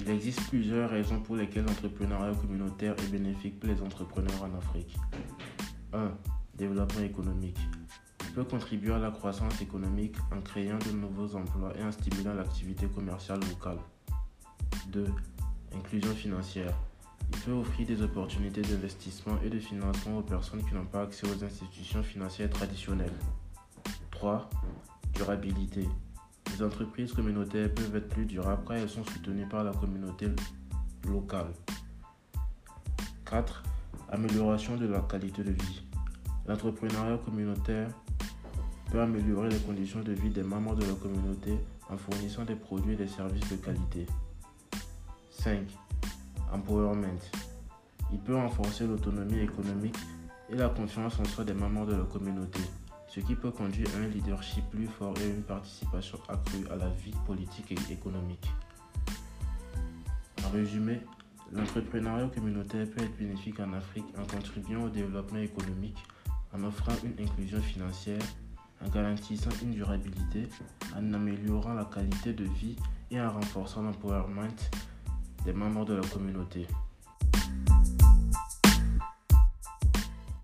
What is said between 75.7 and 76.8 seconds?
de la communauté.